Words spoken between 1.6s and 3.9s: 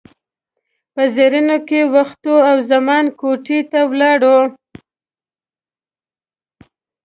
کې وختو او زما کوټې ته